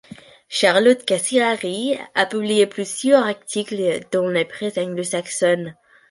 Charlotte 0.49 1.05
Casiraghi 1.05 1.95
a 2.15 2.25
publié 2.25 2.65
plusieurs 2.65 3.23
articles 3.27 3.99
dans 4.11 4.25
la 4.27 4.45
presse 4.45 4.79
anglo-saxonne. 4.79 5.75